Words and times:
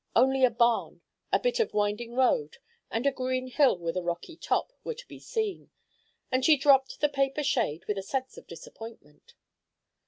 Only 0.15 0.43
a 0.43 0.49
barn, 0.49 1.01
a 1.31 1.37
bit 1.37 1.59
of 1.59 1.75
winding 1.75 2.15
road, 2.15 2.57
and 2.89 3.05
a 3.05 3.11
green 3.11 3.45
hill 3.45 3.77
with 3.77 3.95
a 3.95 4.01
rocky 4.01 4.35
top, 4.35 4.73
were 4.83 4.95
to 4.95 5.07
be 5.07 5.19
seen; 5.19 5.69
and 6.31 6.43
she 6.43 6.57
dropped 6.57 7.01
the 7.01 7.07
paper 7.07 7.43
shade 7.43 7.85
with 7.85 7.99
a 7.99 8.01
sense 8.01 8.35
of 8.35 8.47
disappointment. 8.47 9.35